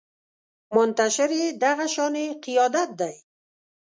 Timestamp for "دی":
2.99-3.15